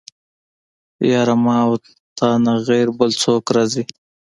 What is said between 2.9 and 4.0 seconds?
بل څوک راځي.